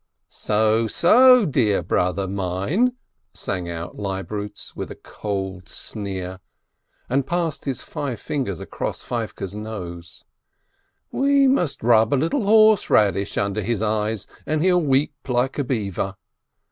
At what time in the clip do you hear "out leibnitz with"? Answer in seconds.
3.69-4.89